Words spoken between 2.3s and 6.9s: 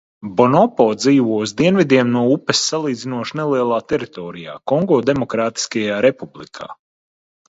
upes salīdzinoši nelielā teritorijā Kongo Demokrātiskajā Republikā.